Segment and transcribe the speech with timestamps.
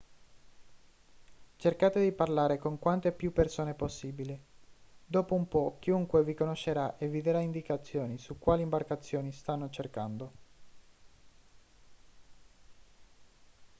[1.57, 4.39] cercate di parlare con quante più persone possibile
[5.05, 10.31] dopo un po' chiunque vi conoscerà e vi darà indicazioni su quali imbarcazioni stanno cercando